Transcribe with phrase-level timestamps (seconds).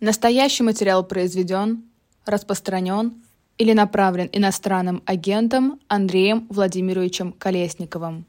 [0.00, 1.82] Настоящий материал произведен,
[2.24, 3.12] распространен
[3.58, 8.24] или направлен иностранным агентом Андреем Владимировичем Колесниковым.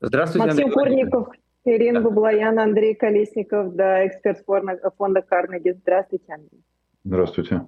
[0.00, 0.72] Здравствуйте, Максим Андрей.
[0.72, 1.28] Курников,
[1.66, 2.08] Ирина да.
[2.08, 4.42] Баблоян, Андрей Колесников, да, эксперт
[4.96, 5.76] фонда Карнеги.
[5.82, 6.64] Здравствуйте, Андрей.
[7.04, 7.66] Здравствуйте.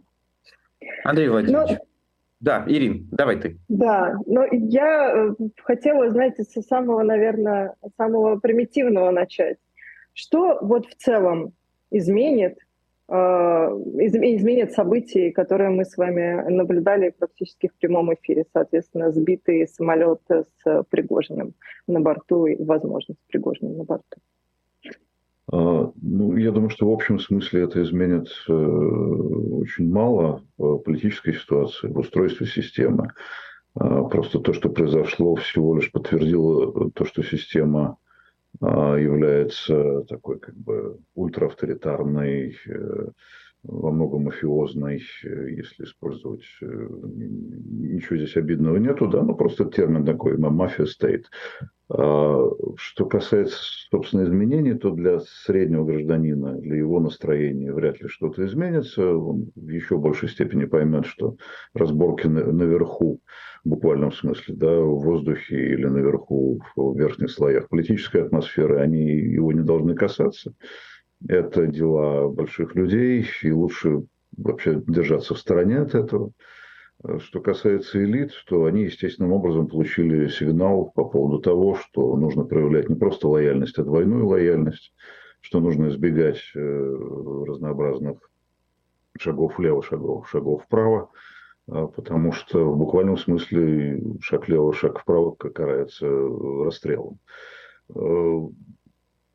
[1.05, 1.73] Андрей Владимирович.
[1.73, 1.87] Ну,
[2.41, 3.59] да, Ирин, давай ты.
[3.69, 9.59] Да, но я э, хотела, знаете, с самого, наверное, самого примитивного начать.
[10.15, 11.53] Что вот в целом
[11.91, 12.59] изменит
[13.09, 18.45] Э, изменит события, которые мы с вами наблюдали практически в прямом эфире.
[18.53, 21.55] Соответственно, сбитый самолет с Пригожиным
[21.87, 24.17] на борту и, возможно, с Пригожиным на борту.
[25.53, 31.35] А, ну, я думаю, что в общем смысле это изменит э, очень мало в политической
[31.35, 33.11] ситуации, в устройстве системы.
[33.77, 37.99] А, просто то, что произошло, всего лишь подтвердило то, что система
[38.61, 43.09] является такой как бы ультраавторитарной, э,
[43.63, 50.05] во многом мафиозной, э, если использовать, э, ничего здесь обидного нету, да, ну просто термин
[50.05, 51.27] такой, мафия стейт.
[51.89, 53.59] А, что касается,
[53.91, 59.17] собственно, изменений, то для среднего гражданина, для его настроения вряд ли что-то изменится.
[59.17, 61.37] Он в еще большей степени поймет, что
[61.75, 63.21] разборки наверху,
[63.65, 69.53] в буквальном смысле, да, в воздухе или наверху, в верхних слоях политической атмосферы, они его
[69.53, 70.55] не должны касаться.
[71.29, 74.05] Это дела больших людей, и лучше
[74.37, 76.33] вообще держаться в стороне от этого.
[77.19, 82.89] Что касается элит, то они естественным образом получили сигнал по поводу того, что нужно проявлять
[82.89, 84.93] не просто лояльность, а двойную лояльность,
[85.41, 86.59] что нужно избегать э,
[87.47, 88.19] разнообразных
[89.19, 91.11] шагов влево, шагов, шагов вправо,
[91.69, 96.09] а, потому что в буквальном смысле шаг влево, шаг вправо карается
[96.65, 97.19] расстрелом.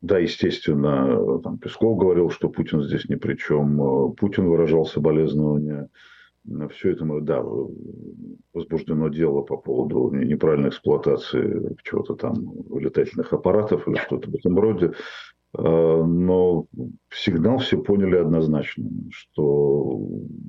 [0.02, 4.12] Да, естественно, там Песков говорил, что Путин здесь ни при чем.
[4.14, 5.88] Путин выражал соболезнования
[6.70, 7.44] все это, да,
[8.52, 12.34] возбуждено дело по поводу неправильной эксплуатации чего-то там,
[12.74, 14.92] летательных аппаратов или что-то в этом роде.
[15.54, 16.66] А, но
[17.10, 20.00] сигнал все поняли однозначно, что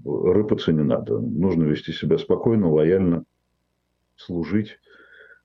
[0.03, 1.19] рыпаться не надо.
[1.19, 3.23] Нужно вести себя спокойно, лояльно,
[4.15, 4.79] служить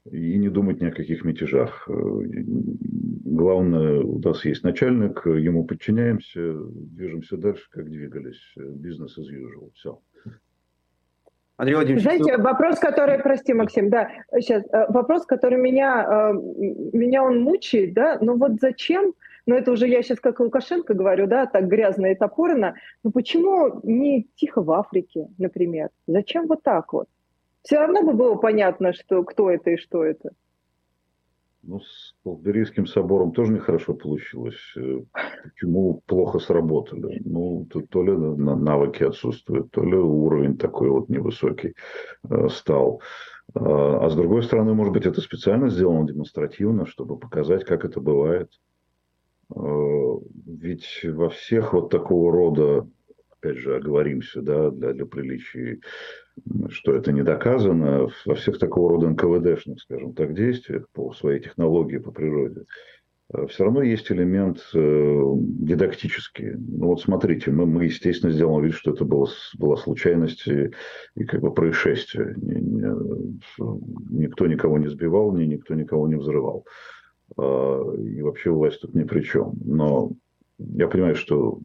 [0.04, 1.88] и не думать ни о каких мятежах.
[1.88, 8.40] Главное, у нас есть начальник, ему подчиняемся, движемся дальше, как двигались.
[8.56, 9.70] Бизнес as usual.
[9.74, 10.00] Все.
[11.58, 12.42] Андрей Владимирович, Знаете, что...
[12.42, 16.32] вопрос, который, прости, Максим, да, сейчас, э, вопрос, который меня, э,
[16.96, 19.12] меня он мучает, да, ну вот зачем,
[19.44, 23.80] ну это уже я сейчас как Лукашенко говорю, да, так грязно и топорно, ну почему
[23.82, 25.88] не тихо в Африке, например?
[26.06, 27.08] Зачем вот так вот?
[27.68, 30.30] Все равно бы было понятно, что кто это и что это.
[31.62, 34.56] Ну, с Болгарийским собором тоже нехорошо получилось.
[34.74, 35.02] Э,
[35.44, 37.20] почему плохо сработали?
[37.26, 41.74] Ну, то, то ли навыки отсутствуют, то ли уровень такой вот невысокий
[42.30, 43.02] э, стал.
[43.54, 48.00] А, а с другой стороны, может быть, это специально сделано демонстративно, чтобы показать, как это
[48.00, 48.50] бывает.
[49.54, 49.60] Э,
[50.46, 52.88] ведь во всех вот такого рода
[53.40, 55.80] опять же, оговоримся, да, для, для приличия,
[56.68, 61.98] что это не доказано, во всех такого рода НКВДшных, скажем так, действиях по своей технологии,
[61.98, 62.64] по природе,
[63.32, 66.52] э, все равно есть элемент э, дидактический.
[66.56, 70.70] Ну вот смотрите, мы, мы естественно, сделаем вид, что это было, была случайность и,
[71.14, 72.34] и как бы происшествие.
[72.36, 72.84] Ни,
[74.16, 76.66] никто никого не сбивал, ни, никто никого не взрывал.
[77.36, 79.52] Э, и вообще власть тут ни при чем.
[79.64, 80.12] Но
[80.58, 81.60] я понимаю, что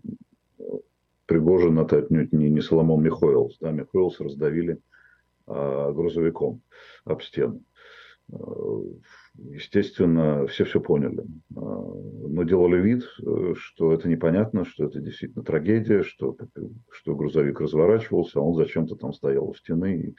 [1.34, 3.58] Пригожин это отнюдь не, не Соломон Михоэлс.
[3.60, 4.78] Да, Михоэлс раздавили
[5.48, 6.62] а, грузовиком
[7.06, 7.64] об стену.
[8.32, 8.38] А,
[9.50, 11.26] естественно, все все поняли.
[11.56, 13.04] А, но делали вид,
[13.56, 16.38] что это непонятно, что это действительно трагедия, что,
[16.92, 20.16] что грузовик разворачивался, а он зачем-то там стоял у стены и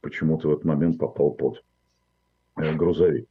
[0.00, 1.62] почему-то в этот момент попал под
[2.58, 3.28] э, грузовик.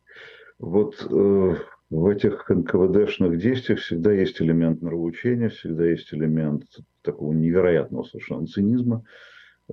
[0.59, 1.55] Вот э,
[1.89, 6.63] в этих НКВДшных действиях всегда есть элемент нравоучения, всегда есть элемент
[7.03, 9.03] такого невероятного совершенно цинизма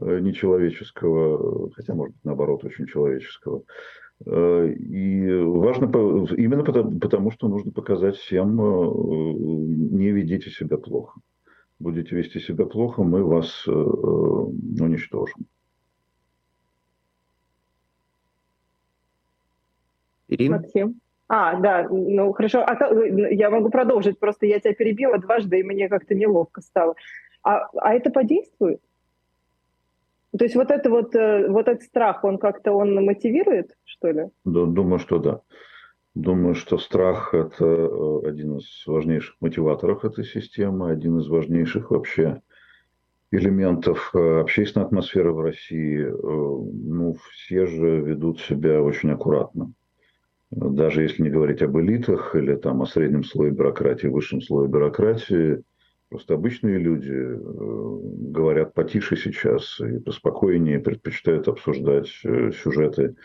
[0.01, 3.63] э, нечеловеческого, хотя, может быть, наоборот, очень человеческого.
[4.27, 5.87] Э, и важно
[6.37, 8.93] именно потому, потому, что нужно показать всем, э,
[9.97, 11.19] не ведите себя плохо.
[11.79, 15.47] Будете вести себя плохо, мы вас уничтожим.
[20.29, 20.59] Ирина?
[20.59, 21.01] Максим?
[21.29, 22.65] А, да, ну хорошо.
[22.67, 22.77] А,
[23.31, 26.95] я могу продолжить, просто я тебя перебила дважды, и мне как-то неловко стало.
[27.43, 28.81] А, а это подействует?
[30.37, 34.31] То есть вот это вот, э, вот этот страх, он как-то он мотивирует, что ли?
[34.45, 35.41] Думаю, что да.
[36.15, 42.43] Думаю, что страх– это э, один из важнейших мотиваторов этой системы, один из важнейших вообще
[43.31, 46.01] элементов э, общественной атмосферы в России.
[46.01, 49.73] Э, ну, все же ведут себя очень аккуратно.
[50.53, 55.63] Даже если не говорить об элитах или там о среднем слое бюрократии, высшем слое бюрократии,
[56.09, 57.39] просто обычные люди
[58.31, 63.17] говорят потише сейчас и поспокойнее, предпочитают обсуждать сюжеты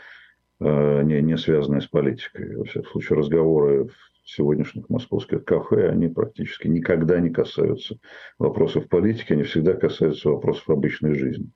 [0.60, 2.56] Э, не, не связанные с политикой.
[2.56, 7.98] Во всяком случае, разговоры в сегодняшних московских кафе, они практически никогда не касаются
[8.40, 11.52] вопросов политики, они всегда касаются вопросов обычной жизни.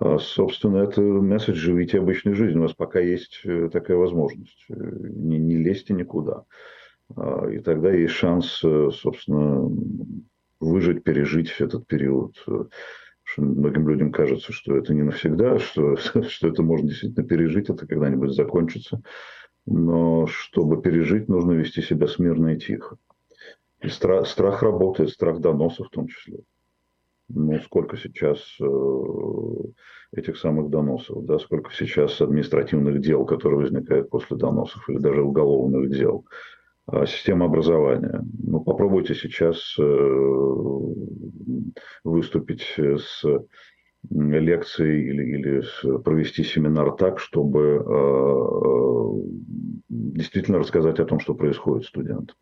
[0.00, 2.60] А, собственно, это месседж «живите обычной жизнью».
[2.60, 4.64] У вас пока есть э, такая возможность.
[4.68, 6.44] Э, не, не лезьте никуда.
[7.16, 9.70] А, и тогда есть шанс, собственно,
[10.60, 12.36] выжить, пережить этот период
[13.30, 17.86] что многим людям кажется, что это не навсегда, что, что это можно действительно пережить, это
[17.86, 19.02] когда-нибудь закончится.
[19.66, 22.96] Но чтобы пережить, нужно вести себя смирно и тихо.
[23.82, 26.38] И страх, страх работает, страх доноса в том числе.
[27.28, 28.66] Ну, сколько сейчас э,
[30.16, 35.90] этих самых доносов, да, сколько сейчас административных дел, которые возникают после доносов, или даже уголовных
[35.90, 36.24] дел.
[36.86, 38.24] А, система образования.
[38.42, 39.82] Ну, попробуйте сейчас э,
[42.02, 43.24] выступить с
[44.10, 45.62] лекцией или, или
[46.02, 48.98] провести семинар так, чтобы э,
[49.88, 52.36] действительно рассказать о том, что происходит студентам.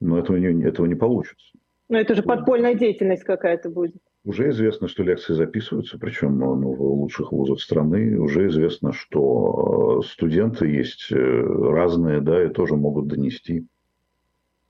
[0.00, 1.46] Но этого не, этого не получится.
[1.88, 4.02] Но это же подпольная деятельность какая-то будет.
[4.22, 8.18] Уже известно, что лекции записываются, причем ну, в лучших вузах страны.
[8.18, 13.66] Уже известно, что э, студенты есть э, разные, да, и тоже могут донести.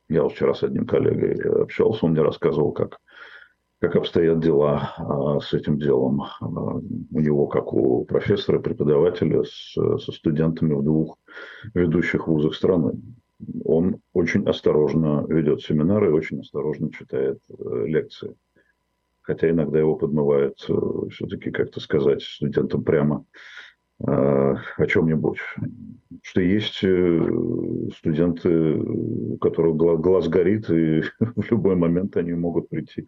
[0.08, 3.00] Я вчера с одним коллегой общался, он мне рассказывал, как,
[3.81, 6.23] как обстоят дела а, с этим делом.
[6.41, 11.17] У него, как у профессора, преподавателя, с, со студентами в двух
[11.75, 13.00] ведущих вузах страны.
[13.64, 18.35] Он очень осторожно ведет семинары очень осторожно читает э, лекции
[19.31, 20.75] хотя иногда его подмывает э,
[21.12, 23.25] все-таки как-то сказать студентам прямо
[24.00, 25.38] э, о чем-нибудь.
[26.23, 33.06] Что есть э, студенты, у которых глаз горит, и в любой момент они могут прийти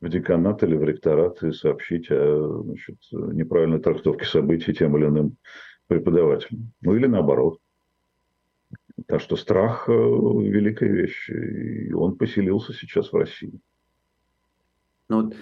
[0.00, 5.36] в деканат или в ректорат и сообщить о значит, неправильной трактовке событий тем или иным
[5.88, 6.72] преподавателям.
[6.80, 7.58] Ну или наоборот.
[9.08, 13.60] Так что страх– великая вещь, и он поселился сейчас в России.
[15.08, 15.36] Ну вот,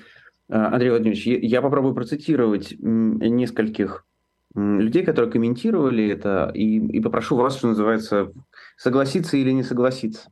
[0.49, 4.07] Андрей Владимирович, я попробую процитировать нескольких
[4.55, 8.33] людей, которые комментировали это, и, и попрошу вас, что называется,
[8.77, 10.31] согласиться или не согласиться.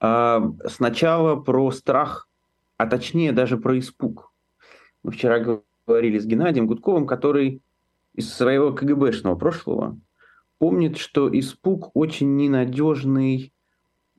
[0.00, 2.28] А, сначала про страх,
[2.76, 4.32] а точнее даже про испуг.
[5.02, 7.62] Мы вчера говорили с Геннадием Гудковым, который
[8.14, 9.98] из своего КГБшного прошлого
[10.58, 13.52] помнит, что испуг очень ненадежный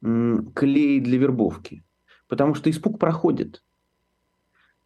[0.02, 1.84] клей для вербовки.
[2.28, 3.62] Потому что испуг проходит.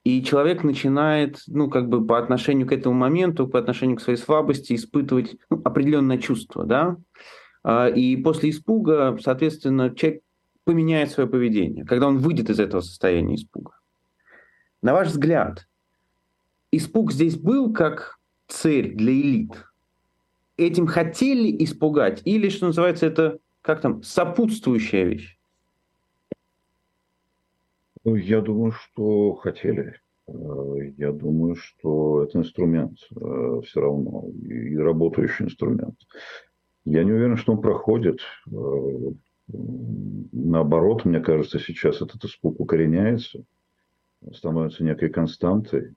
[0.03, 4.17] И человек начинает, ну, как бы по отношению к этому моменту, по отношению к своей
[4.17, 6.97] слабости испытывать ну, определенное чувство, да.
[7.63, 10.21] А, и после испуга, соответственно, человек
[10.65, 13.71] поменяет свое поведение, когда он выйдет из этого состояния испуга.
[14.81, 15.67] На ваш взгляд,
[16.71, 19.51] испуг здесь был как цель для элит?
[20.57, 22.21] Этим хотели испугать?
[22.25, 25.37] Или, что называется, это как там, сопутствующая вещь?
[28.03, 29.95] Ну, я думаю, что хотели.
[30.27, 30.33] Э,
[30.97, 35.95] я думаю, что это инструмент э, все равно, и работающий инструмент.
[36.85, 38.19] Я не уверен, что он проходит.
[38.51, 39.11] Э,
[39.47, 43.43] наоборот, мне кажется, сейчас этот испуг укореняется,
[44.33, 45.93] становится некой константой.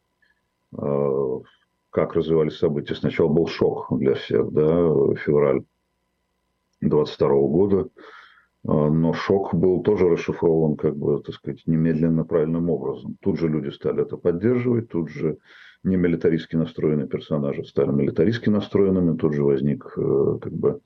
[0.73, 2.97] Как развивались события?
[2.97, 5.63] Сначала был шок для всех, да, февраль
[6.81, 7.89] 22 года–
[8.67, 13.17] но шок был тоже расшифрован, как бы, так сказать, немедленно правильным образом.
[13.21, 15.39] Тут же люди стали это поддерживать, тут же
[15.85, 20.81] не милитаристски настроенные персонажи стали милитаристски настроенными, тут же возник э, как бы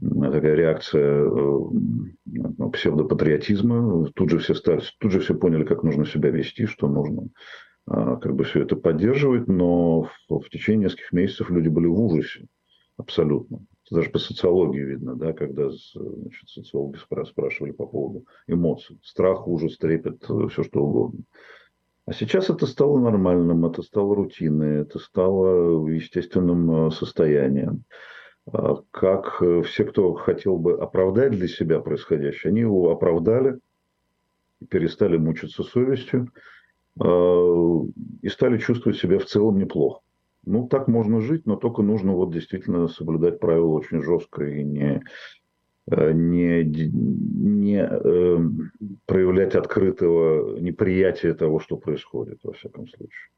[0.00, 6.30] такая реакция э, псевдопатриотизма, тут же все стали, тут же все поняли, как нужно себя
[6.30, 7.28] вести, что нужно
[7.86, 12.00] а, как бы все это поддерживать, но в, в течение нескольких месяцев люди были в
[12.00, 12.46] ужасе
[12.96, 18.98] абсолютно даже по социологии видно, да, когда значит, социологи спрашивали по поводу эмоций.
[19.02, 21.24] Страх, ужас, трепет, все что угодно.
[22.06, 27.84] А сейчас это стало нормальным, это стало рутиной, это стало естественным э, состоянием.
[28.52, 33.58] А как э, все, кто хотел бы оправдать для себя происходящее, они его оправдали,
[34.68, 36.32] перестали мучиться совестью
[37.00, 37.04] э,
[38.22, 40.00] и стали чувствовать себя в целом неплохо.
[40.44, 45.02] Ну, так можно жить, но только нужно вот действительно соблюдать правила очень жестко и не,
[45.86, 48.38] не, не э,
[49.06, 53.30] проявлять открытого неприятия того, что происходит, во всяком случае.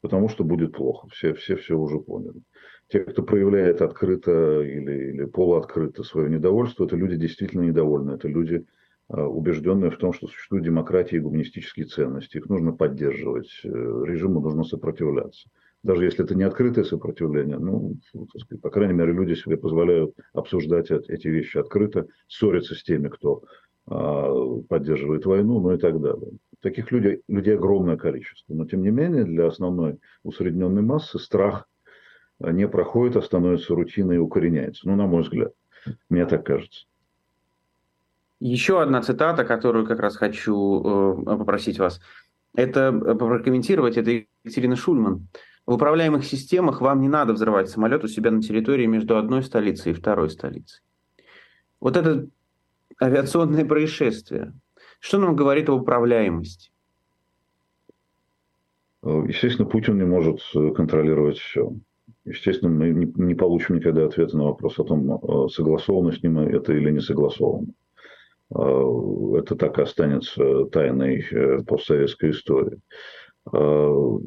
[0.00, 1.08] Потому что будет плохо.
[1.08, 2.40] Все все, все уже поняли.
[2.88, 8.12] Те, кто проявляет открыто или, или полуоткрыто свое недовольство, это люди действительно недовольны.
[8.12, 8.64] Это люди,
[9.10, 12.38] э, убежденные в том, что существует демократия и гуманистические ценности.
[12.38, 13.50] Их нужно поддерживать.
[13.64, 15.50] Э, режиму нужно сопротивляться
[15.86, 17.96] даже если это не открытое сопротивление, ну,
[18.38, 23.44] сказать, по крайней мере, люди себе позволяют обсуждать эти вещи открыто, ссориться с теми, кто
[23.86, 26.32] а, поддерживает войну, ну и так далее.
[26.60, 28.52] Таких людей, людей огромное количество.
[28.52, 31.68] Но, тем не менее, для основной усредненной массы страх
[32.40, 34.88] не проходит, а становится рутиной и укореняется.
[34.88, 35.52] Ну, на мой взгляд.
[36.08, 36.86] Мне так кажется.
[38.40, 42.00] Еще одна цитата, которую как раз хочу э, попросить вас,
[42.54, 44.10] это э, прокомментировать, это
[44.44, 45.28] Екатерина Шульман.
[45.66, 49.90] В управляемых системах вам не надо взрывать самолет у себя на территории между одной столицей
[49.92, 50.80] и второй столицей.
[51.80, 52.28] Вот это
[53.02, 54.54] авиационное происшествие,
[55.00, 56.70] что нам говорит об управляемости?
[59.02, 60.40] Естественно, Путин не может
[60.74, 61.72] контролировать все.
[62.24, 66.90] Естественно, мы не, получим никогда ответа на вопрос о том, согласовано с ним это или
[66.90, 67.68] не согласовано.
[68.50, 72.78] Это так и останется тайной э, постсоветской истории.
[73.44, 74.22] В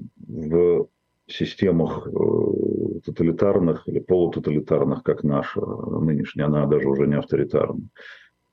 [1.31, 7.87] системах э, тоталитарных или полутоталитарных, как наша нынешняя, она даже уже не авторитарная,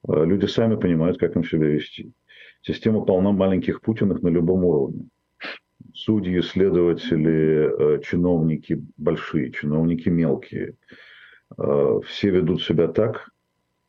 [0.08, 2.12] э, люди сами понимают, как им себя вести.
[2.62, 5.08] Система полна маленьких Путиных на любом уровне.
[5.94, 10.74] Судьи, следователи, э, чиновники большие, чиновники мелкие.
[12.04, 13.30] Все ведут себя так,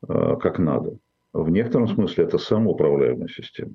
[0.08, 1.00] как надо.
[1.34, 3.74] В некотором смысле это самоуправляемая система.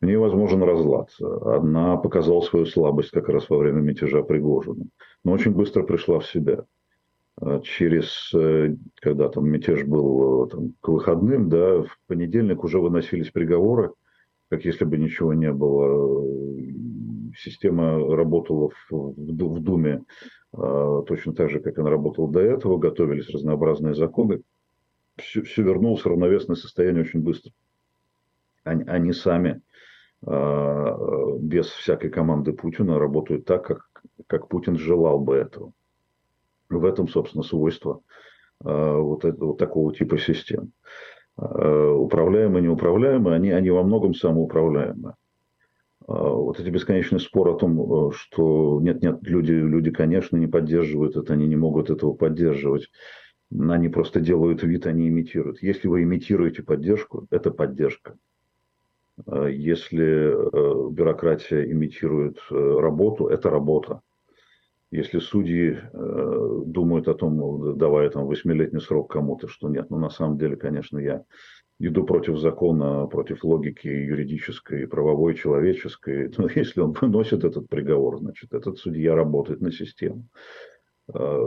[0.00, 1.10] В ней возможен разлад.
[1.20, 4.84] Одна показала свою слабость как раз во время мятежа Пригожина,
[5.24, 6.64] но очень быстро пришла в себя.
[7.40, 12.80] А через, э, когда там мятеж был э, там, к выходным, да, в понедельник уже
[12.80, 13.92] выносились приговоры,
[14.50, 16.26] как если бы ничего не было.
[17.36, 20.02] Система работала в, в Думе
[20.52, 24.42] а, точно так же, как она работала до этого, готовились разнообразные законы
[25.18, 27.52] все, все вернулось в равновесное состояние очень быстро.
[28.64, 29.60] Они, они сами
[30.26, 30.96] э,
[31.40, 35.72] без всякой команды Путина работают так, как, как Путин желал бы этого.
[36.68, 38.00] В этом, собственно, свойство
[38.64, 40.72] э, вот, это, вот такого типа систем.
[41.38, 45.14] Э, управляемые, неуправляемые, они, они во многом самоуправляемые.
[46.06, 51.46] Вот эти бесконечные споры о том, что нет-нет, люди, люди, конечно, не поддерживают это, они
[51.46, 52.88] не могут этого поддерживать.
[53.50, 55.62] Они просто делают вид, они имитируют.
[55.62, 58.16] Если вы имитируете поддержку, это поддержка.
[59.26, 64.00] А если э, бюрократия имитирует э, работу, это работа.
[64.90, 70.10] Если судьи э, думают о том, давая там восьмилетний срок кому-то, что нет, ну на
[70.10, 71.24] самом деле, конечно, я
[71.78, 76.32] иду против закона, против логики юридической, правовой, человеческой.
[76.38, 80.26] Но если он выносит этот приговор, значит, этот судья работает на систему.
[81.14, 81.40] Э,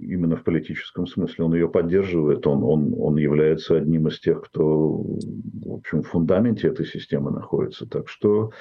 [0.00, 1.44] именно в политическом смысле.
[1.44, 6.68] Он ее поддерживает, он, он, он является одним из тех, кто в общем, в фундаменте
[6.68, 7.88] этой системы находится.
[7.88, 8.52] Так что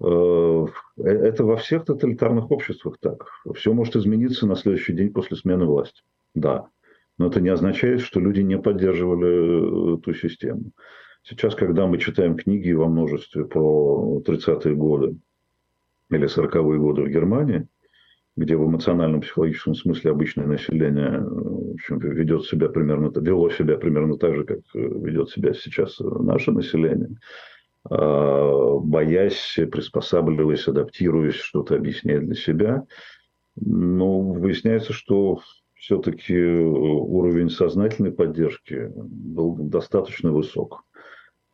[0.00, 3.28] э, это во всех тоталитарных обществах так.
[3.54, 6.02] Все может измениться на следующий день после смены власти.
[6.34, 6.66] Да.
[7.16, 10.72] Но это не означает, что люди не поддерживали э, ту систему.
[11.22, 15.16] Сейчас, когда мы читаем книги во множестве про 30-е годы
[16.10, 17.68] или 40-е годы в Германии,
[18.36, 24.16] где в эмоциональном психологическом смысле обычное население в общем, ведет себя примерно, вело себя примерно
[24.16, 27.16] так же, как э, ведет себя сейчас наше население,
[27.88, 32.84] а, боясь, приспосабливаясь, адаптируясь, что-то объясняя для себя.
[33.56, 35.40] Но выясняется, что
[35.74, 40.84] все-таки уровень сознательной поддержки был достаточно высок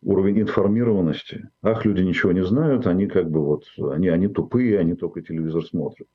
[0.03, 1.51] уровень информированности.
[1.63, 5.65] Ах, люди ничего не знают, они как бы вот, они, они тупые, они только телевизор
[5.65, 6.09] смотрят.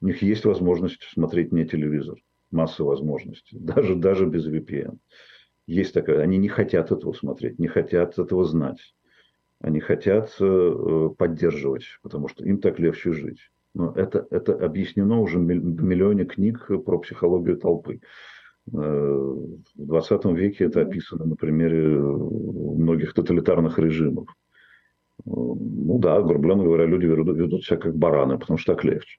[0.00, 2.16] У них есть возможность смотреть не телевизор.
[2.50, 3.58] Масса возможностей.
[3.60, 4.98] Даже, даже без VPN.
[5.66, 6.20] Есть такая.
[6.20, 8.94] Они не хотят этого смотреть, не хотят этого знать.
[9.60, 13.38] Они хотят э, поддерживать, потому что им так легче жить.
[13.74, 18.00] Но это, это объяснено уже в миллионе книг про психологию толпы.
[18.72, 24.28] Э, в 20 веке это описано на примере многих тоталитарных режимов.
[25.24, 29.18] Ну да, грубо говоря, люди ведут, ведут себя как бараны, потому что так легче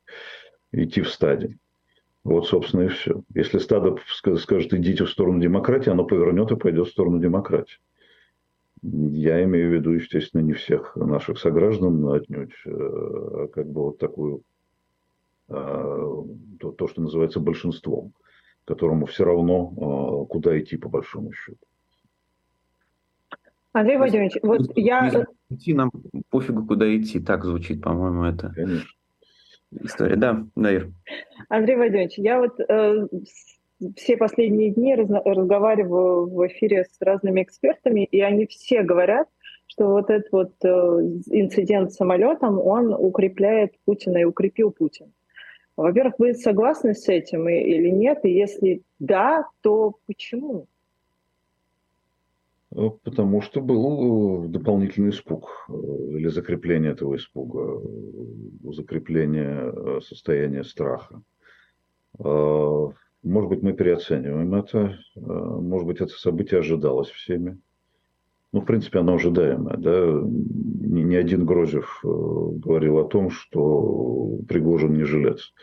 [0.71, 1.57] идти в стаде.
[2.23, 3.23] Вот, собственно, и все.
[3.33, 3.97] Если стадо
[4.37, 7.77] скажет, идите в сторону демократии, оно повернет и пойдет в сторону демократии.
[8.83, 13.81] Я имею в виду, естественно, не всех наших сограждан, но отнюдь, э, а как бы
[13.83, 14.41] вот такую,
[15.47, 18.13] то, что называется большинством
[18.71, 21.57] которому все равно, а, куда идти по большому счету.
[23.73, 25.25] Андрей Владимирович, вот я...
[25.49, 25.91] Идти нам
[26.29, 27.19] пофигу, куда идти.
[27.19, 28.89] Так звучит, по-моему, это Конечно.
[29.81, 30.15] история.
[30.15, 30.89] Да, Наир.
[31.49, 33.07] Андрей Владимирович, я вот э,
[33.95, 39.27] все последние дни раз, разговариваю в эфире с разными экспертами, и они все говорят,
[39.67, 45.11] что вот этот вот э, инцидент с самолетом, он укрепляет Путина и укрепил Путина.
[45.81, 48.19] Во-первых, вы согласны с этим или нет?
[48.23, 50.67] И если да, то почему?
[52.75, 57.81] Э, потому что был э, дополнительный испуг э, или закрепление этого испуга,
[58.73, 61.21] закрепление состояния страха.
[62.17, 67.59] Может быть, мы переоцениваем это, может быть, это событие ожидалось всеми.
[68.53, 69.77] Ну, в принципе, оно ожидаемое.
[69.77, 70.21] Да?
[70.23, 75.53] Ни, ни один Грозев говорил о том, что Пригожин не жилец.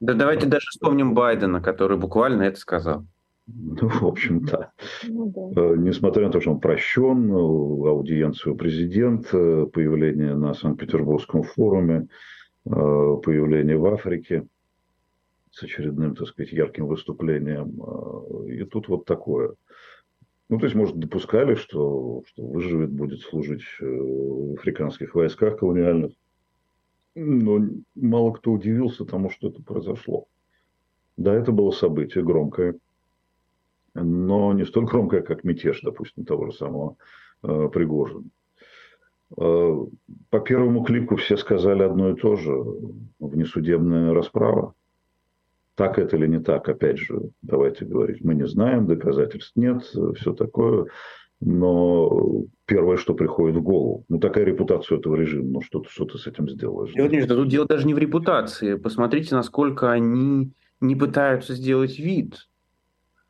[0.00, 3.04] Да давайте даже вспомним Байдена, который буквально это сказал.
[3.46, 4.72] Ну, в общем, да.
[5.08, 5.60] Ну, да.
[5.60, 12.08] Э, несмотря на то, что он прощен, аудиенцию президента, появление на Санкт-Петербургском форуме,
[12.66, 14.46] э, появление в Африке
[15.50, 17.80] с очередным, так сказать, ярким выступлением.
[17.82, 19.54] Э, и тут вот такое.
[20.50, 26.12] Ну, то есть, может, допускали, что, что выживет, будет служить в африканских войсках колониальных.
[27.14, 27.60] Но
[27.94, 30.26] мало кто удивился тому, что это произошло.
[31.16, 32.76] Да, это было событие громкое,
[33.94, 36.96] но не столь громкая, как мятеж, допустим, того же самого
[37.44, 38.24] э, Пригожина.
[39.38, 39.76] Э,
[40.30, 42.52] по первому клику все сказали одно и то же.
[43.20, 44.74] Внесудебная расправа.
[45.80, 48.22] Так это или не так, опять же, давайте говорить.
[48.22, 50.88] Мы не знаем, доказательств нет, все такое.
[51.40, 56.18] Но первое, что приходит в голову, ну такая репутация этого режима, ну что, что ты
[56.18, 56.94] с этим сделаешь?
[56.94, 58.74] Нет, тут дело даже не в репутации.
[58.74, 62.46] Посмотрите, насколько они не пытаются сделать вид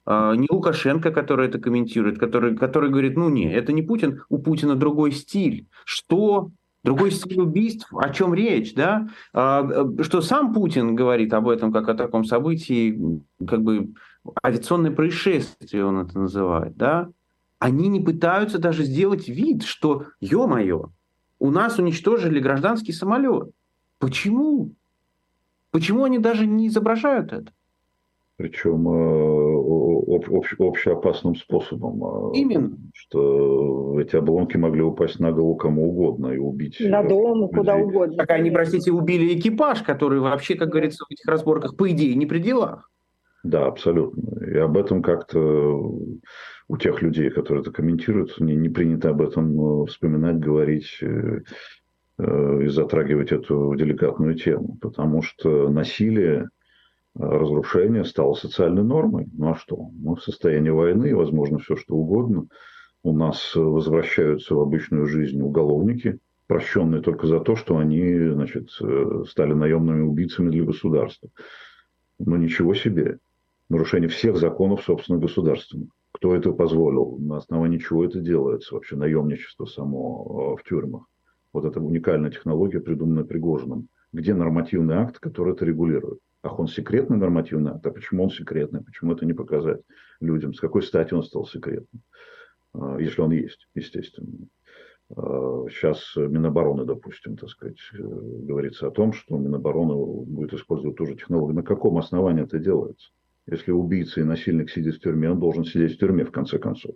[0.05, 4.39] а, не Лукашенко, который это комментирует, который, который говорит, ну не, это не Путин, у
[4.39, 5.69] Путина другой стиль.
[5.85, 6.51] Что?
[6.83, 9.09] Другой стиль убийств, о чем речь, да?
[9.35, 13.91] А, э, что сам Путин говорит об этом как о таком событии, как бы
[14.43, 17.11] авиационное происшествие он это называет, да?
[17.59, 20.91] Они не пытаются даже сделать вид, что, ё-моё,
[21.39, 23.51] у нас уничтожили гражданский самолет.
[23.99, 24.73] Почему?
[25.71, 27.53] Почему они даже не изображают это?
[28.41, 28.89] причем
[30.29, 32.33] э, общ, общеопасным способом.
[32.33, 32.77] Э, Именно.
[32.95, 36.77] Что эти обломки могли упасть на голову кому угодно и убить.
[36.81, 37.55] На дом, людей.
[37.55, 38.17] куда угодно.
[38.17, 42.27] Так они, простите, убили экипаж, который вообще, как говорится, в этих разборках, по идее, не
[42.27, 42.91] при делах.
[43.43, 44.45] Да, абсолютно.
[44.45, 45.41] И об этом как-то
[46.69, 51.01] у тех людей, которые это комментируют, не, не принято об этом э, вспоминать, говорить
[52.23, 54.77] и затрагивать эту деликатную тему.
[54.83, 56.51] Потому что насилие
[57.15, 59.29] разрушение стало социальной нормой.
[59.33, 59.77] Ну а что?
[59.77, 62.47] Мы в состоянии войны, возможно, все что угодно.
[63.03, 68.71] У нас возвращаются в обычную жизнь уголовники, прощенные только за то, что они значит,
[69.29, 71.31] стали наемными убийцами для государства.
[72.19, 73.19] Но ничего себе.
[73.69, 75.89] Нарушение всех законов, собственно, государственных.
[76.13, 77.17] Кто это позволил?
[77.19, 78.75] На основании чего это делается?
[78.75, 81.05] Вообще наемничество само э, в тюрьмах.
[81.53, 83.89] Вот это уникальная технология, придуманная Пригожиным.
[84.13, 86.19] Где нормативный акт, который это регулирует?
[86.43, 88.83] Ах, он секретный нормативный акт, а почему он секретный?
[88.83, 89.81] Почему это не показать
[90.21, 90.55] людям?
[90.55, 92.03] С какой стати он стал секретным?
[92.73, 94.47] А, если он есть, естественно.
[95.09, 101.07] Сейчас а, Минобороны, допустим, так сказать, э, говорится о том, что Минобороны будет использовать ту
[101.07, 101.57] же технологию.
[101.57, 103.11] На каком основании это делается?
[103.47, 106.95] Если убийца и насильник сидит в тюрьме, он должен сидеть в тюрьме, в конце концов.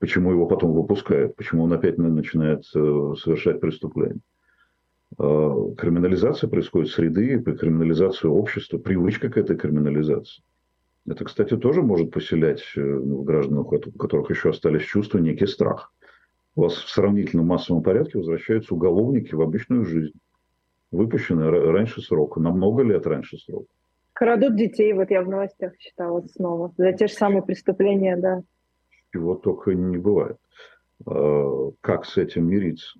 [0.00, 1.36] Почему его потом выпускают?
[1.36, 4.20] Почему он опять начинает э, совершать преступление?
[5.18, 10.42] Э, криминализация происходит среды, криминализация общества, привычка к этой криминализации.
[11.08, 15.92] Это, кстати, тоже может поселять э, в гражданах, у которых еще остались чувства, некий страх.
[16.54, 20.18] У вас в сравнительно массовом порядке возвращаются уголовники в обычную жизнь,
[20.90, 23.66] выпущенные раньше срока, на много лет раньше срока.
[24.12, 28.42] Крадут детей, вот я в новостях читала снова, за те же самые преступления, да.
[29.12, 30.36] Чего только не бывает.
[31.06, 32.98] Э, как с этим мириться?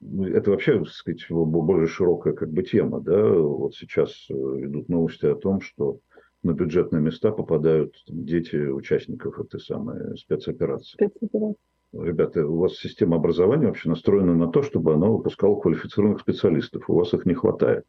[0.00, 4.88] Ну, это вообще, так сказать, более широкая как бы тема, да, вот сейчас э, идут
[4.88, 5.98] новости о том, что
[6.42, 10.94] на бюджетные места попадают дети участников этой самой спецоперации.
[10.94, 11.56] спецоперации.
[11.92, 16.88] Ребята, у вас система образования вообще настроена на то, чтобы она выпускала квалифицированных специалистов.
[16.88, 17.84] У вас их не хватает.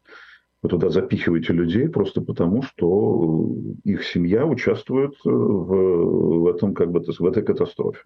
[0.60, 7.00] Вы туда запихиваете людей просто потому, что их семья участвует в, в этом, как бы,
[7.00, 8.02] в этой катастрофе.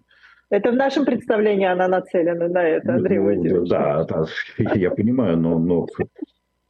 [0.49, 3.69] Это в нашем представлении она нацелена на это, Андрей ну, Владимирович.
[3.69, 4.25] Да, да,
[4.75, 5.87] я понимаю, но, но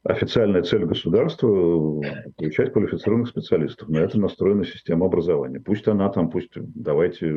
[0.02, 1.48] официальная цель государства–
[2.36, 3.88] получать квалифицированных специалистов.
[3.88, 5.60] На это настроена система образования.
[5.60, 7.36] Пусть она там, пусть давайте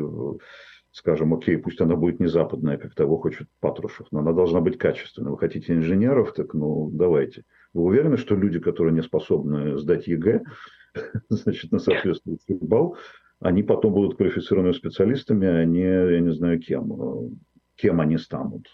[0.92, 4.78] скажем, окей, пусть она будет не западная, как того хочет Патрушев, но она должна быть
[4.78, 5.30] качественной.
[5.30, 7.44] Вы хотите инженеров, так ну давайте.
[7.72, 10.42] Вы уверены, что люди, которые не способны сдать ЕГЭ,
[11.30, 12.98] значит, на соответствующий балл,
[13.42, 17.36] они потом будут квалифицированными специалистами, а не, я не знаю, кем,
[17.76, 18.72] кем они станут.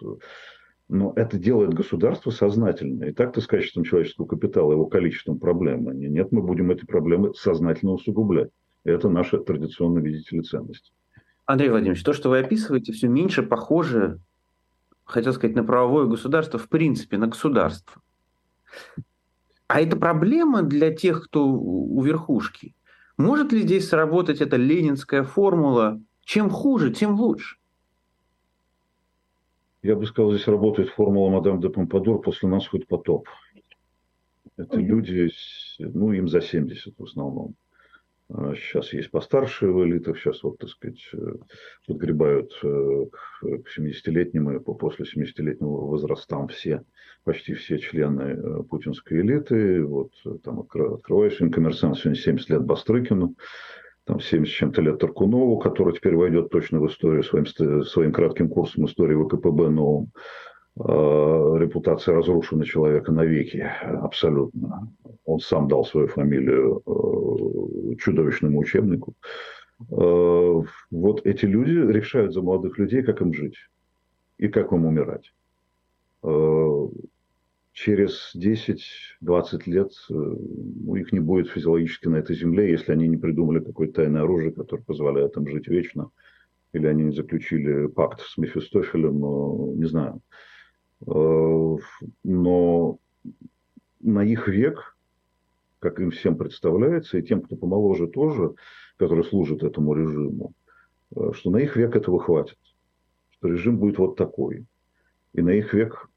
[0.89, 3.05] Но это делает государство сознательно.
[3.05, 5.91] И так-то с качеством человеческого капитала, его количеством проблем.
[5.99, 8.51] Нет, мы будем эти проблемы сознательно усугублять.
[8.85, 10.93] Это наша традиционная, видите ценность.
[11.45, 14.21] Андрей Владимирович, то, что вы описываете, все меньше похоже,
[15.05, 18.01] хотел сказать, на правовое государство, в принципе, на государство.
[19.67, 22.75] А это проблема для тех, кто у верхушки.
[23.19, 27.57] Может ли здесь сработать эта ленинская формула «чем хуже, тем лучше»?
[29.83, 33.29] Я бы сказал, здесь работает формула мадам де Помпадур «после нас хоть потоп».
[34.57, 35.31] Это люди,
[35.79, 37.55] ну, им за 70 в основном.
[38.31, 41.33] Сейчас а есть постарше в элитах, сейчас вот, так сказать, э,
[41.87, 46.85] подгребают э, к 70-летним и после 70-летнего возрастам все,
[47.25, 49.83] почти все члены э, путинской элиты.
[49.83, 50.13] Вот
[50.45, 53.35] там открываешь коммерсант сегодня 70 лет Бастрыкину,
[54.05, 57.47] там 70 чем-то лет Таркунову, который теперь войдет точно в историю своим,
[57.85, 60.13] своим кратким курсом истории ВКПБ новым.
[60.81, 64.93] Э, репутация разрушена человека навеки, абсолютно.
[65.25, 69.15] Он сам дал свою фамилию э, чудовищному учебнику.
[69.91, 73.57] Э, вот эти люди решают за молодых людей, как им жить
[74.39, 75.33] и как им умирать.
[77.73, 83.61] Через 10-20 лет у них не будет физиологически на этой земле, если они не придумали
[83.61, 86.11] какое-то тайное оружие, которое позволяет им жить вечно,
[86.73, 90.21] или они не заключили пакт с Мефистофелем, не знаю.
[91.07, 91.77] Э,
[92.25, 92.99] но
[94.01, 94.97] на их век,
[95.79, 98.55] как им всем представляется, и тем, кто помоложе тоже,
[98.97, 100.53] который служит этому режиму,
[101.15, 102.59] э, что на их век этого хватит,
[103.31, 104.67] что режим будет вот такой.
[105.35, 106.09] И на их век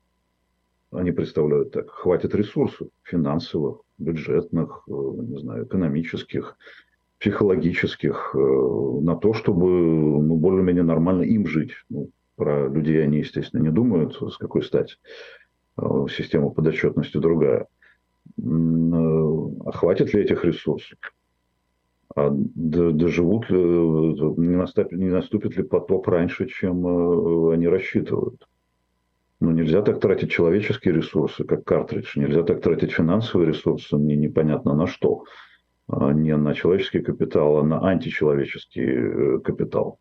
[0.92, 6.58] они представляют так, хватит ресурсов финансовых, бюджетных, э, не знаю, экономических,
[7.20, 11.74] психологических, на то, чтобы ну, более-менее нормально им жить.
[11.88, 12.10] Ну,
[12.42, 14.96] про людей они, естественно, не думают, с какой стати.
[15.76, 17.68] А, система подотчетности другая.
[18.40, 20.98] Э, а хватит ли этих ресурсов?
[22.16, 28.48] А доживут ли, не наступит, не наступит ли потоп раньше, чем э, они рассчитывают?
[29.40, 32.18] Ну, нельзя так тратить человеческие ресурсы, как картридж.
[32.18, 35.26] Нельзя так тратить финансовые ресурсы, не непонятно на что.
[35.88, 40.00] А не на человеческий капитал, а на античеловеческий э, капитал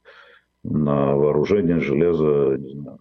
[0.63, 2.99] на вооружение железа, не знаю,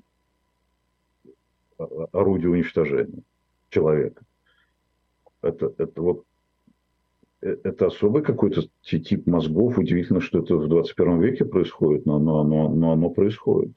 [2.12, 3.24] орудие уничтожения
[3.70, 4.24] человека.
[5.42, 6.26] Это, это вот
[7.42, 9.78] э, это особый какой-то тип мозгов.
[9.78, 13.74] Удивительно, что это в 21 веке происходит, но, но, но, но оно происходит.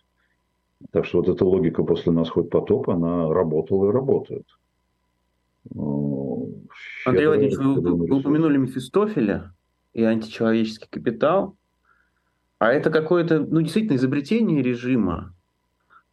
[0.90, 4.46] Так что вот эта логика после нас хоть потоп, она работала и работает.
[5.70, 6.64] Ну,
[7.06, 9.54] Андрей Владимирович, вы, вы упомянули Мефистофеля
[9.92, 11.56] и античеловеческий капитал.
[12.62, 15.34] А это какое-то, ну, действительно, изобретение режима?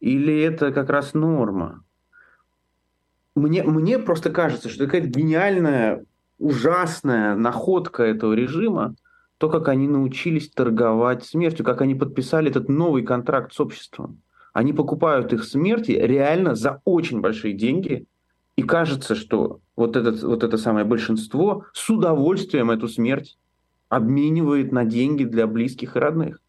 [0.00, 1.84] Или это как раз норма?
[3.36, 6.04] Мне, мне просто кажется, что какая-то гениальная,
[6.40, 8.96] ужасная находка этого режима,
[9.38, 14.20] то, как они научились торговать смертью, как они подписали этот новый контракт с обществом.
[14.52, 18.06] Они покупают их смерти реально за очень большие деньги,
[18.56, 23.38] и кажется, что вот, этот, вот это самое большинство с удовольствием эту смерть
[23.90, 26.40] обменивает на деньги для близких и родных?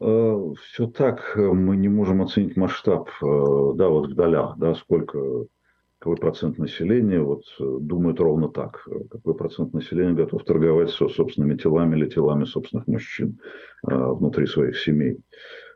[0.00, 5.46] Э, Все так, мы не можем оценить масштаб, э, да, вот в долях, да, сколько,
[6.00, 11.56] какой процент населения вот э, думает ровно так, какой процент населения готов торговать со собственными
[11.56, 13.38] телами или телами собственных мужчин
[13.84, 15.18] внутри своих семей.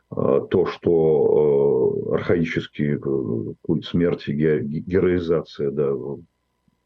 [0.09, 2.97] То, что архаический
[3.61, 5.91] культ смерти, героизация, да,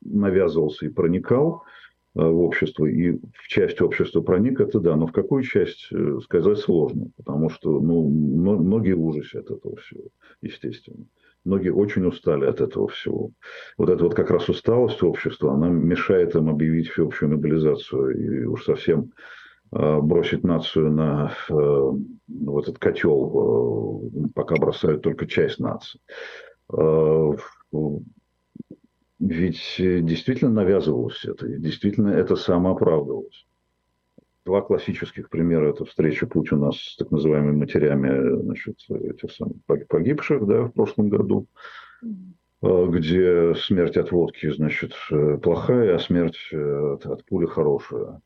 [0.02, 1.81] навязывался и проникал– Э,
[2.14, 6.58] в общество и в часть общества проник, это да, но в какую часть э, сказать
[6.58, 10.04] сложно, потому что ну, многие в ужасе от этого всего,
[10.42, 11.06] естественно.
[11.44, 13.32] Многие очень устали от этого всего.
[13.78, 18.66] Вот эта вот как раз усталость общества, она мешает им объявить всеобщую мобилизацию и уж
[18.66, 19.12] совсем
[19.72, 26.00] э, бросить нацию на э, вот этот котел, э, пока бросают только часть нации.
[29.22, 33.46] Ведь э, действительно навязывалось это, и действительно это самооправдывалось.
[34.46, 39.58] Два классических примера– это встреча Путина с так называемыми матерями значит, этих самых
[39.88, 41.46] погибших да, в прошлом году,
[42.04, 48.22] э, где смерть от водки, значит, э, плохая, а смерть от, пули хорошая.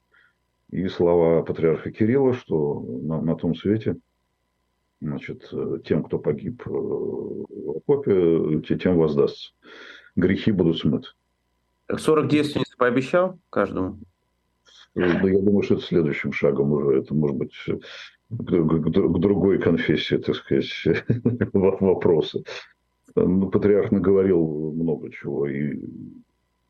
[0.72, 3.98] И слова патриарха Кирилла, что на, на том свете,
[5.02, 5.52] значит,
[5.84, 9.52] тем, кто погиб в окопе, тем воздастся.
[10.16, 11.10] Грехи будут смыты.
[11.96, 14.00] 40 девственниц пообещал каждому?
[14.96, 17.00] Ну, я думаю, что это следующим шагом уже.
[17.00, 17.54] Это может быть
[18.30, 20.72] к, к другой конфессии, так сказать,
[21.54, 22.44] вопросы.
[23.16, 25.48] Ну, патриарх наговорил много чего.
[25.48, 25.80] И,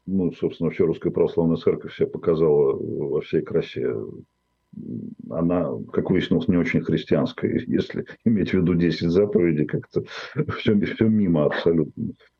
[0.05, 3.95] ну, собственно, вообще Русская Православная Церковь себя показала во всей красе.
[5.29, 7.63] Она, как выяснилось, не очень христианская.
[7.65, 10.03] Если иметь в виду 10 заповедей, как-то
[10.57, 12.34] все, все мимо абсолютно э,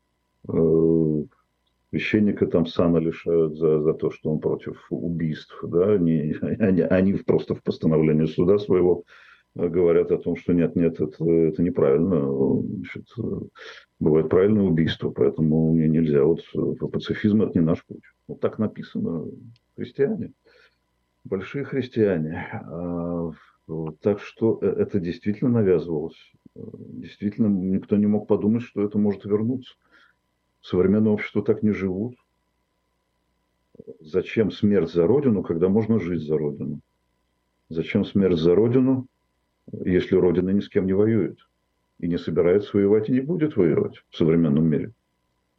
[1.90, 7.12] священника там сана лишают за, за то, что он против убийств, да, они, они, они
[7.14, 9.04] просто в постановлении суда своего
[9.54, 12.30] говорят о том, что нет, нет, это, это неправильно,
[12.62, 13.06] Значит,
[13.98, 16.42] бывает правильное убийство, поэтому мне нельзя, вот
[16.92, 18.02] пацифизм это не наш путь.
[18.28, 19.24] Вот так написано
[19.76, 20.32] христиане,
[21.24, 22.46] большие христиане.
[22.52, 23.30] А,
[24.02, 26.32] так что э, это действительно навязывалось.
[26.54, 29.74] Действительно, никто не мог подумать, что это может вернуться
[30.66, 32.16] современное общество так не живут.
[34.00, 36.80] Зачем смерть за Родину, когда можно жить за Родину?
[37.68, 39.06] Зачем смерть за Родину,
[39.72, 41.38] если Родина ни с кем не воюет?
[41.98, 44.92] И не собирается воевать, и не будет воевать в современном мире.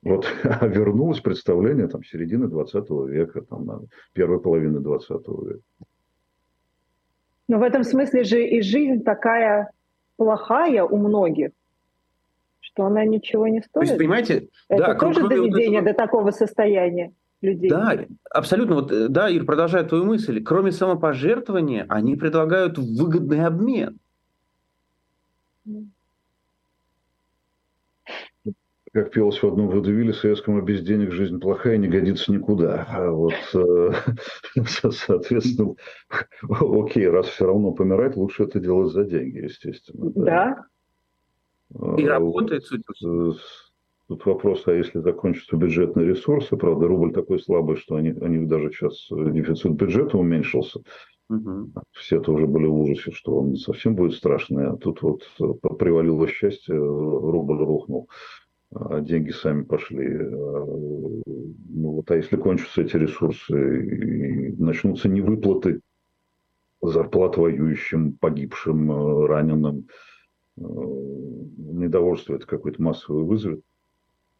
[0.01, 5.61] Вот а вернулось представление там, середины 20 века, там, первой половины 20 века.
[7.47, 9.71] Но в этом смысле же и жизнь такая
[10.17, 11.51] плохая у многих,
[12.77, 13.73] что она ничего не стоит.
[13.73, 15.93] То есть, понимаете, это да, тоже доведение вот этого...
[15.93, 17.11] до такого состояния
[17.41, 17.69] людей.
[17.71, 18.75] Да, абсолютно.
[18.75, 23.97] Вот, э, да, Ир, продолжая твою мысль, кроме самопожертвования, они предлагают выгодный обмен.
[28.93, 32.85] Как пелось в одном водевиле советском, а без денег жизнь плохая, не годится никуда.
[32.89, 33.91] А вот, э,
[34.91, 35.73] соответственно,
[36.49, 40.11] окей, раз все равно помирать, лучше это делать за деньги, естественно.
[40.15, 40.23] Да.
[40.23, 40.65] да.
[41.97, 42.93] И а работает, судя по
[44.07, 48.71] Тут вопрос, а если закончатся бюджетные ресурсы, правда, рубль такой слабый, что они, они даже
[48.71, 50.79] сейчас э, дефицит бюджета уменьшился.
[51.29, 51.73] Угу.
[51.91, 54.67] Все тоже были в ужасе, что он совсем будет страшный.
[54.67, 55.43] А тут вот э,
[55.77, 58.07] привалило счастье, рубль рухнул,
[58.73, 60.07] а деньги сами пошли.
[60.07, 65.81] Ну вот, а если кончатся эти ресурсы и начнутся невыплаты
[66.81, 70.16] зарплат воюющим, погибшим, э, раненым, Э,
[70.57, 73.61] недовольство это какой-то массовый вызовет.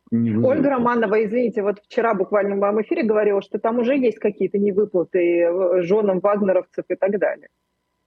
[0.10, 4.58] Ольга Романова, извините, вот вчера буквально в моем эфире говорила, что там уже есть какие-то
[4.58, 7.50] невыплаты э, женам вагнеровцев и так далее.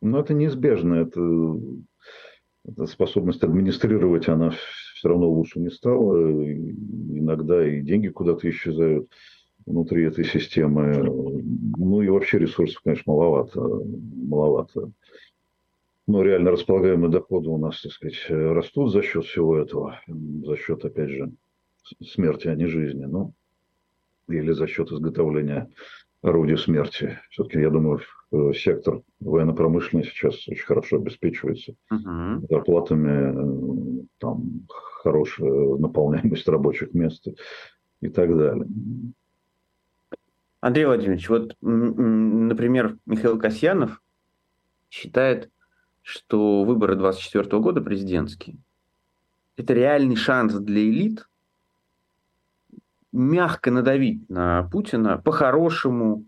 [0.01, 0.94] Ну, это неизбежно.
[0.94, 1.20] Это,
[2.66, 4.51] это способность администрировать, она
[4.94, 6.16] все равно лучше не стала.
[6.33, 9.11] Иногда и деньги куда-то исчезают
[9.66, 10.94] внутри этой системы.
[11.77, 13.61] Ну и вообще ресурсов, конечно, маловато.
[13.61, 14.90] маловато
[16.07, 20.85] ну, реально располагаемые доходы у нас, так сказать, растут за счет всего этого, за счет,
[20.85, 21.33] опять же,
[22.03, 23.33] смерти, а не жизни, ну,
[24.29, 25.71] или за счет изготовления
[26.23, 27.19] орудий смерти.
[27.31, 28.01] Все-таки, я думаю,
[28.33, 32.47] э, сектор военно-промышленный сейчас очень хорошо обеспечивается uh-huh.
[32.49, 34.67] зарплатами, там
[35.03, 37.27] хорошая наполняемость рабочих мест
[38.01, 38.67] и так далее.
[40.61, 44.03] Андрей Владимирович, вот, например, Михаил Касьянов
[44.91, 45.51] считает,
[46.11, 48.57] что выборы 2024 года президентские–
[49.57, 51.29] это реальный шанс для элит
[53.12, 56.25] мягко надавить на Путина, по-хорошему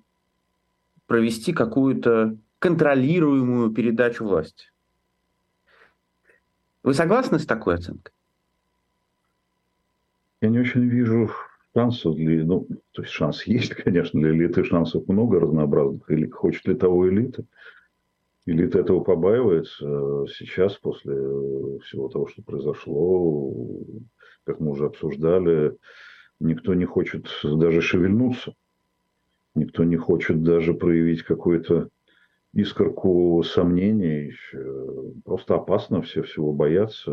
[1.06, 4.66] провести какую-то контролируемую передачу власти.
[6.82, 8.12] Вы согласны с такой оценкой?
[10.40, 11.30] Я не очень вижу
[11.74, 16.08] шансов для, ну, то есть шанс есть, конечно, для элиты, шансов много разнообразных.
[16.10, 17.44] Или хочет ли того элита?
[18.44, 21.14] Элита этого побаивается э, сейчас, после
[21.84, 23.54] всего того, что произошло,
[24.44, 25.76] как мы уже обсуждали,
[26.40, 28.54] никто не хочет даже шевельнуться.
[29.54, 31.88] Никто не хочет даже проявить какую-то
[32.54, 34.32] искорку сомнений.
[35.24, 37.12] Просто опасно, все всего боятся.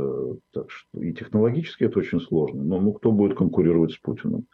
[0.51, 2.63] Так что и технологически это очень сложно.
[2.63, 4.45] Но ну, кто будет конкурировать с Путиным?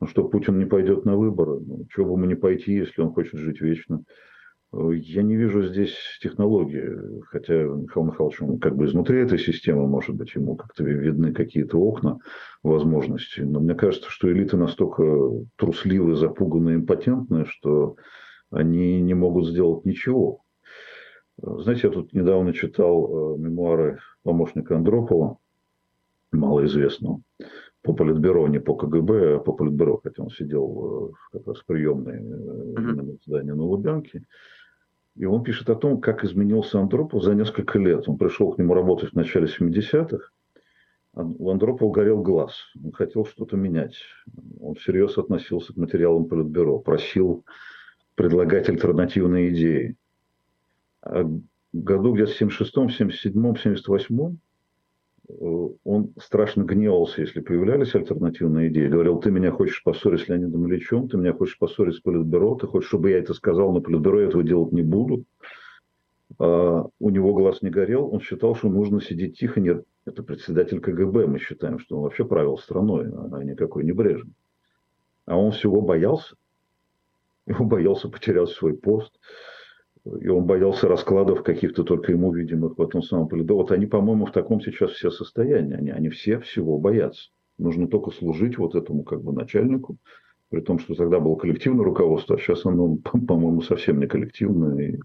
[0.00, 1.60] Ну что, Путин не пойдет на выборы?
[1.60, 4.02] Ну, чего бы ему не пойти, если он хочет жить вечно?
[4.76, 10.16] Я не вижу здесь технологии, хотя Михаил Михайлович, он как бы изнутри этой системы, может
[10.16, 12.18] быть, ему как-то видны какие-то окна
[12.62, 13.40] возможности.
[13.40, 15.02] Но мне кажется, что элиты настолько
[15.56, 17.96] трусливы, запуганы, импотентны, что
[18.50, 20.40] они не могут сделать ничего.
[21.36, 25.38] Знаете, я тут недавно читал э, мемуары помощника Андропова,
[26.32, 27.20] малоизвестного,
[27.82, 31.66] по политбюро, не по КГБ, а по политбюро, хотя он сидел э, как раз в
[31.66, 34.24] приемной на заседании на Лубянке.
[35.16, 38.08] И он пишет о том, как изменился Андропов за несколько лет.
[38.08, 40.30] Он пришел к нему работать в начале 70-х.
[41.14, 42.56] У Андропова горел глаз.
[42.82, 43.96] Он хотел что-то менять.
[44.60, 46.80] Он всерьез относился к материалам Политбюро.
[46.80, 47.44] Просил
[48.16, 49.96] предлагать альтернативные идеи.
[51.02, 51.24] А
[51.72, 54.38] году где-то в 76-м, 77-м, 78-м
[55.28, 58.88] он страшно гневался, если появлялись альтернативные идеи.
[58.88, 62.66] Говорил, ты меня хочешь поссорить с Леонидом Ильичем, ты меня хочешь поссорить с Политбюро, ты
[62.66, 65.24] хочешь, чтобы я это сказал на Политбюро, я этого делать не буду.
[66.38, 69.60] А у него глаз не горел, он считал, что нужно сидеть тихо.
[69.60, 74.34] Нет, это председатель КГБ, мы считаем, что он вообще правил страной, а никакой не Брежнев.
[75.26, 76.34] А он всего боялся.
[77.46, 79.12] Его боялся потерять свой пост
[80.04, 83.56] и он боялся раскладов каких-то только ему видимых в этом самом полиду.
[83.56, 85.74] Вот они, по-моему, в таком сейчас все состоянии.
[85.74, 87.30] Они, они все всего боятся.
[87.56, 89.96] Нужно только служить вот этому как бы начальнику,
[90.50, 94.98] при том, что тогда было коллективное руководство, а сейчас оно, по-моему, совсем не коллективное, и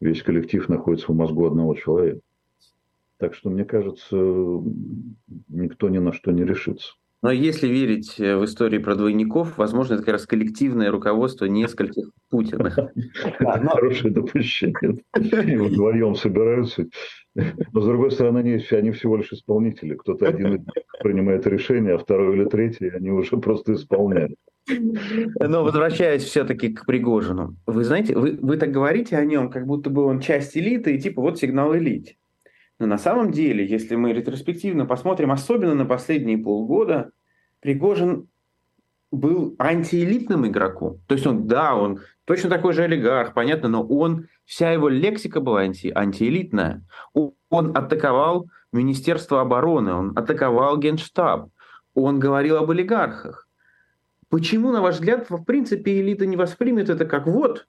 [0.00, 2.20] весь коллектив находится в мозгу одного человека.
[3.18, 4.16] Так что, мне кажется,
[5.48, 6.94] никто ни на что не решится.
[7.22, 12.10] Но если верить э, в истории про двойников, возможно, это как раз коллективное руководство нескольких
[12.28, 12.76] Путиных.
[13.38, 14.96] Хорошее допущение.
[15.14, 16.86] Вдвоем собираются.
[17.34, 19.94] Но, с другой стороны, они всего лишь исполнители.
[19.94, 20.66] Кто-то один
[21.00, 24.34] принимает решение, а второй или третий, они уже просто исполняют.
[24.68, 27.56] Но возвращаясь все-таки к Пригожину.
[27.66, 31.00] Вы знаете, вы, вы так говорите о нем, как будто бы он часть элиты, и
[31.00, 32.16] типа вот сигнал элите.
[32.82, 37.12] Но на самом деле, если мы ретроспективно посмотрим, особенно на последние полгода,
[37.60, 38.26] Пригожин
[39.12, 40.98] был антиэлитным игроком.
[41.06, 45.40] То есть он, да, он точно такой же олигарх, понятно, но он, вся его лексика
[45.40, 46.82] была анти, антиэлитная.
[47.12, 51.50] Он, атаковал Министерство обороны, он атаковал Генштаб,
[51.94, 53.46] он говорил об олигархах.
[54.28, 57.68] Почему, на ваш взгляд, в принципе, элита не воспримет это как вот,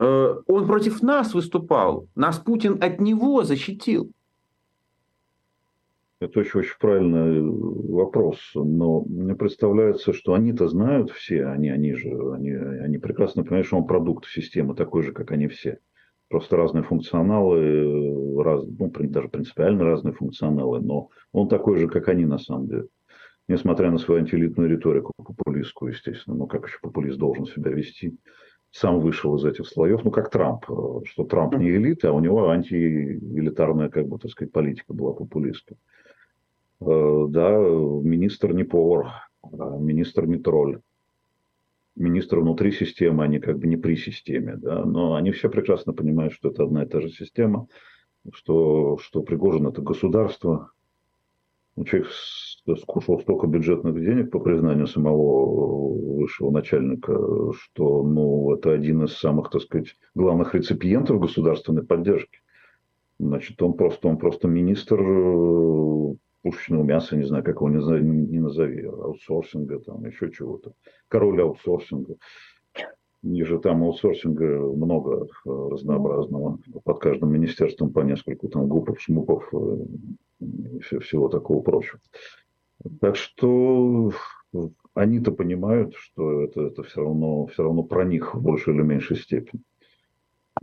[0.00, 4.10] он против нас выступал, нас Путин от него защитил.
[6.20, 8.38] Это очень-очень правильный вопрос.
[8.54, 13.78] Но мне представляется, что они-то знают все, они, они же, они, они прекрасно понимают, что
[13.78, 15.78] он продукт системы такой же, как они все.
[16.28, 22.26] Просто разные функционалы, раз, ну, даже принципиально разные функционалы, но он такой же, как они
[22.26, 22.86] на самом деле.
[23.48, 26.36] Несмотря на свою антиэлитную риторику, популистскую, естественно.
[26.36, 28.16] Но как еще популист должен себя вести?
[28.70, 32.20] Сам вышел из этих слоев, ну, как Трамп, э, что Трамп не элита, а у
[32.20, 35.76] него антиэлитарная, как бы, так сказать, политика была популистская.
[36.80, 39.08] Э, да, министр не повар,
[39.42, 40.80] а министр не тролль.
[41.96, 46.32] Министр внутри системы, они как бы не при системе, да, но они все прекрасно понимают,
[46.32, 47.66] что это одна и та же система,
[48.32, 50.70] что, что Пригожин это государство,
[51.84, 52.08] человек
[52.82, 57.12] скушал столько бюджетных денег, по признанию самого высшего начальника,
[57.52, 62.40] что ну, это один из самых, так сказать, главных реципиентов государственной поддержки.
[63.18, 68.38] Значит, он просто, он просто министр э, пушечного мяса, не знаю, как его не, не
[68.38, 70.72] назови, аутсорсинга, там, еще чего-то.
[71.08, 72.16] Король аутсорсинга.
[73.22, 76.58] И же там аутсорсинга много э, разнообразного.
[76.84, 79.52] Под каждым министерством по нескольку там гупов, шмупов,
[80.40, 82.00] э, всего такого прочего.
[83.00, 84.12] Так что
[84.94, 89.16] они-то понимают, что это, это все, равно, все равно про них в большей или меньшей
[89.16, 89.62] степени.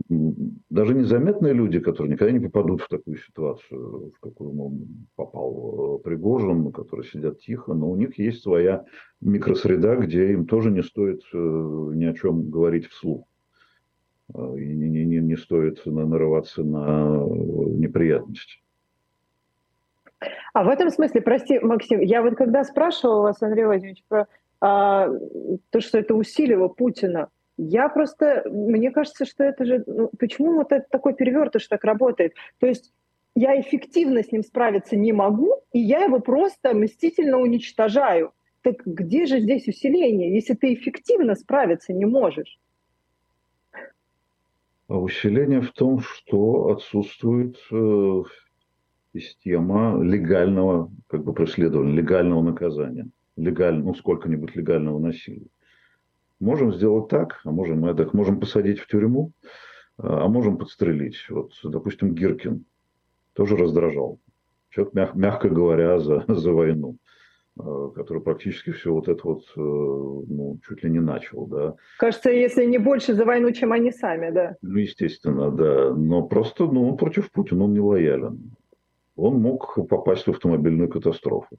[0.08, 4.86] Даже незаметные люди, которые никогда не попадут в такую ситуацию, в какую
[5.16, 8.84] попал э, Пригожин, которые сидят тихо, но у них есть своя
[9.20, 13.26] микросреда, где им тоже не стоит э, ни о чем говорить вслух.
[14.34, 18.60] Э, и не, не, не стоит нарываться на неприятности.
[20.58, 24.26] А в этом смысле, прости, Максим, я вот когда спрашивала вас, Андрей Владимирович, про
[24.60, 25.08] а,
[25.70, 30.72] то, что это усилило Путина, я просто, мне кажется, что это же, ну, почему вот
[30.72, 32.32] это такой перевертыш так работает?
[32.58, 32.92] То есть
[33.36, 38.32] я эффективно с ним справиться не могу, и я его просто мстительно уничтожаю.
[38.62, 42.58] Так где же здесь усиление, если ты эффективно справиться не можешь?
[44.88, 48.22] А усиление в том, что отсутствует э,
[49.20, 55.46] система легального как бы, преследования, легального наказания, легаль, ну, сколько-нибудь легального насилия.
[56.40, 59.32] Можем сделать так, а можем это, можем посадить в тюрьму,
[59.98, 61.16] а можем подстрелить.
[61.28, 62.64] Вот, допустим, Гиркин
[63.32, 64.20] тоже раздражал.
[64.70, 66.96] Человек, мяг, мягко говоря, за, за войну
[67.58, 71.74] э, который практически все вот это вот, э, ну, чуть ли не начал, да.
[71.98, 74.56] Кажется, если не больше за войну, чем они сами, да.
[74.62, 75.92] Ну, естественно, да.
[75.94, 78.52] Но просто, ну, он против Путина, он не лоялен
[79.18, 81.58] он мог попасть в автомобильную катастрофу.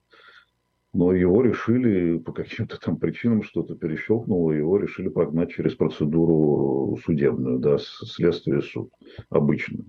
[0.93, 7.59] но его решили по каким-то там причинам что-то перещелкнуло, его решили прогнать через процедуру судебную,
[7.59, 8.91] да, следствие суд,
[9.29, 9.85] обычную.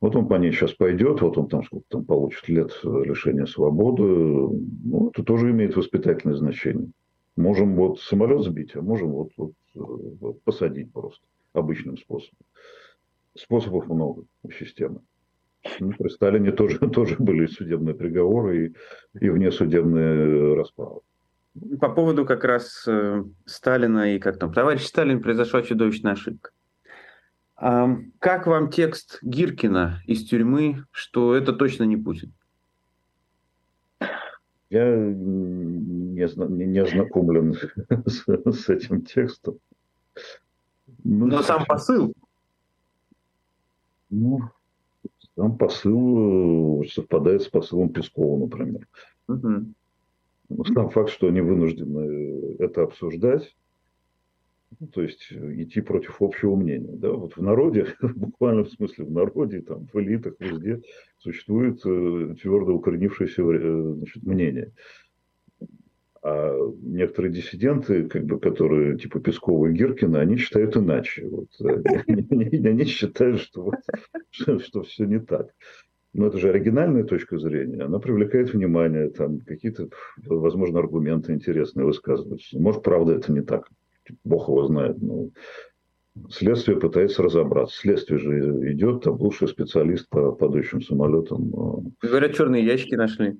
[0.00, 4.02] Вот он по ней сейчас пойдет, вот он там сколько там получит лет лишения свободы.
[4.04, 6.92] Ну, это тоже имеет воспитательное значение.
[7.36, 9.30] Можем вот самолет сбить, а можем вот,
[9.74, 12.38] вот, посадить просто обычным способом.
[13.34, 15.00] Способов много у системы.
[15.80, 21.00] Ну, при Сталине тоже, тоже были судебные приговоры и, и внесудебные расправы.
[21.80, 26.50] По поводу как раз э, Сталина и как там, товарищ Сталин, произошла чудовищная ошибка.
[27.58, 32.32] Как вам текст Гиркина из тюрьмы, что это точно не Путин?
[34.70, 37.54] Я не, не ознакомлен
[38.06, 39.58] с, с этим текстом.
[41.02, 42.12] Ну, Но сам посыл?
[44.10, 44.40] Ну,
[45.38, 48.88] там посыл э, совпадает с посылом Пескова, например.
[49.28, 50.64] Угу.
[50.74, 53.54] Сам факт, что они вынуждены это обсуждать,
[54.80, 56.90] ну, то есть идти против общего мнения.
[56.92, 57.12] Да?
[57.12, 60.82] Вот в народе, в буквальном смысле в народе, там, в элитах, везде
[61.18, 64.72] существует э, твердо укоренившееся э, значит, мнение.
[66.22, 66.52] А
[66.82, 71.26] некоторые диссиденты, как бы, которые типа Пескова и Гиркина, они считают иначе.
[71.28, 73.74] Вот, э, они, считают, что, вот,
[74.30, 75.48] что, что все не так.
[76.14, 77.82] Но это же оригинальная точка зрения.
[77.82, 79.88] Она привлекает внимание, там какие-то,
[80.24, 82.58] возможно, аргументы интересные высказываются.
[82.58, 83.68] Может, правда, это не так.
[84.24, 85.00] Бог его знает.
[85.00, 85.28] Но
[86.30, 87.78] следствие пытается разобраться.
[87.78, 91.94] Следствие же идет, там лучший специалист по падающим самолетам.
[92.02, 93.36] Говорят, черные ящики нашли.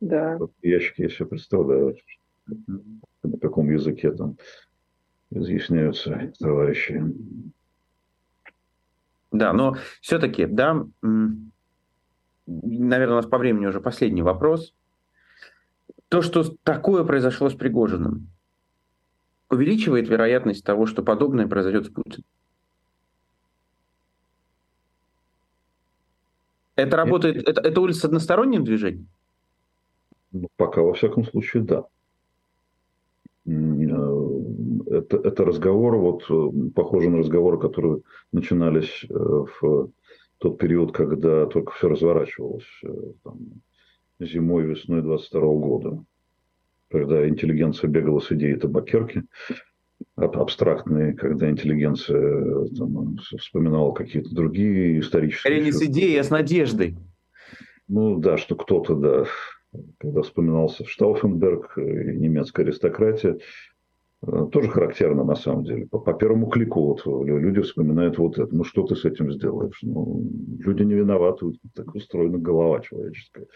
[0.00, 0.38] Да.
[0.62, 1.96] Ящики я себе представляю,
[2.46, 4.36] на каком языке там
[5.30, 7.02] изъясняются товарищи.
[9.30, 10.86] Да, но все-таки, да,
[12.46, 14.72] наверное, у нас по времени уже последний вопрос.
[16.08, 18.28] То, что такое произошло с Пригожиным,
[19.50, 22.24] увеличивает вероятность того, что подобное произойдет с Путиным?
[26.76, 29.08] Это работает, это, это улица с односторонним движением?
[30.32, 31.86] Ну, пока, во всяком случае, да.
[33.48, 38.00] Э, это, это разговоры, вот э, похожи на разговоры, которые
[38.32, 39.90] начинались э, в
[40.38, 42.66] тот период, когда только все разворачивалось,
[43.24, 43.38] там,
[44.20, 46.04] зимой, весной 22 года,
[46.90, 49.24] когда интеллигенция бегала с идеей табакерки,
[50.14, 55.40] абстрактные, когда интеллигенция там, вспоминала какие-то другие исторические...
[55.40, 56.96] Скорее не с идеей, а с надеждой.
[57.88, 59.24] Ну да, что кто-то, да,
[59.98, 63.38] когда вспоминался Штауфенберг, немецкая аристократия,
[64.26, 65.86] э, тоже характерно на самом деле.
[65.86, 68.54] По, по первому клику вот люди вспоминают вот это.
[68.54, 69.78] Ну, что ты с этим сделаешь?
[69.82, 70.26] Ну,
[70.58, 73.46] люди не виноваты, так устроена голова человеческая.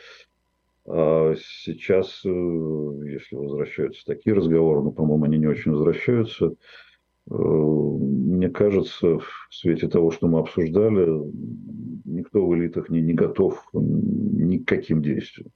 [0.87, 6.47] А сейчас, э, если возвращаются такие разговоры, ну, по-моему, они не очень возвращаются,
[7.31, 11.07] э, мне кажется, в свете того, что мы обсуждали,
[12.05, 15.51] никто в элитах не, не готов ни к каким действиям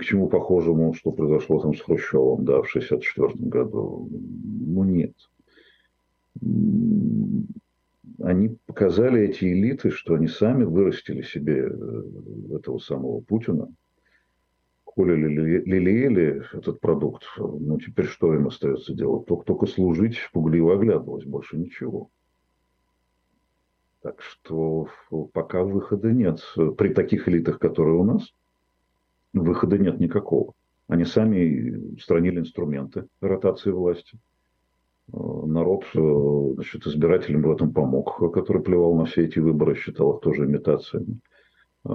[0.00, 4.08] к чему похожему, что произошло там с Хрущевым, да, в 1964 году.
[4.10, 5.12] Ну, нет.
[8.22, 13.68] Они показали, эти элиты, что они сами вырастили себе э, этого самого Путина,
[14.84, 17.24] холили, лелеяли этот продукт.
[17.38, 19.26] Ну, теперь что им остается делать?
[19.26, 22.10] Только, только служить, пугливо оглядывалось, больше ничего.
[24.02, 24.88] Так что
[25.32, 26.40] пока выхода нет.
[26.78, 28.32] При таких элитах, которые у нас–
[29.32, 30.52] выхода нет никакого.
[30.88, 34.18] Они сами устранили инструменты ротации власти.
[35.12, 35.16] Э,
[35.46, 40.20] народ, э, значит, избирателям в этом помог, который плевал на все эти выборы, считал их
[40.20, 41.20] тоже имитациями,
[41.84, 41.88] э,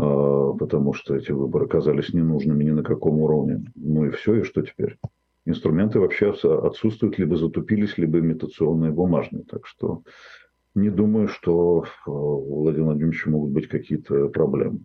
[0.60, 3.66] потому что эти выборы казались ненужными ни на каком уровне.
[3.76, 4.98] Ну и все, и что теперь?
[5.46, 9.44] Инструменты вообще отсутствуют, либо затупились, либо имитационные, бумажные.
[9.44, 10.02] Так что
[10.74, 14.80] не думаю, что у Владимира Владимировича могут быть какие-то проблемы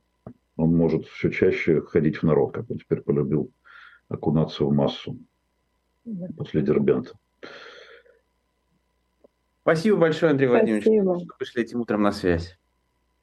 [0.61, 3.51] он может все чаще ходить в народ, как он теперь полюбил
[4.09, 5.19] окунаться в массу
[6.37, 7.13] после Дербента.
[9.63, 10.81] Спасибо большое, Андрей Спасибо.
[10.83, 12.59] Владимирович, что вышли этим утром на связь.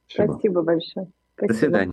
[0.07, 1.11] Спасибо, Спасибо большое.
[1.35, 1.47] Спасибо.
[1.47, 1.85] До свидания.